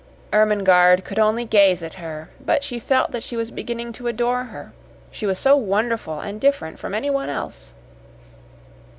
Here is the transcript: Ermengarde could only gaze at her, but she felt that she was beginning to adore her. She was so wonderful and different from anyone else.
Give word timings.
Ermengarde 0.33 1.05
could 1.05 1.19
only 1.19 1.45
gaze 1.45 1.83
at 1.83 1.93
her, 2.01 2.29
but 2.43 2.63
she 2.63 2.79
felt 2.79 3.11
that 3.11 3.21
she 3.21 3.37
was 3.37 3.51
beginning 3.51 3.93
to 3.93 4.07
adore 4.07 4.45
her. 4.45 4.73
She 5.11 5.27
was 5.27 5.37
so 5.37 5.55
wonderful 5.55 6.19
and 6.21 6.41
different 6.41 6.79
from 6.79 6.95
anyone 6.95 7.29
else. 7.29 7.75